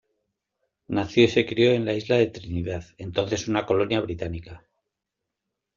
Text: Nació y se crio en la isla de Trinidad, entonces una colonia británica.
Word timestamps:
Nació 0.87 1.25
y 1.25 1.27
se 1.27 1.45
crio 1.45 1.73
en 1.73 1.85
la 1.85 1.93
isla 1.93 2.15
de 2.17 2.25
Trinidad, 2.25 2.83
entonces 2.97 3.47
una 3.47 3.67
colonia 3.67 4.01
británica. 4.01 4.65